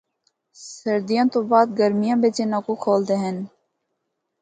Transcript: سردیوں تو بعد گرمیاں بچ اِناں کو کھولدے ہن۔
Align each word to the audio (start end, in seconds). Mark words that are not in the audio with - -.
سردیوں 0.75 1.27
تو 1.33 1.39
بعد 1.51 1.67
گرمیاں 1.79 2.17
بچ 2.21 2.37
اِناں 2.43 2.61
کو 2.65 2.73
کھولدے 2.83 3.15
ہن۔ 3.23 3.37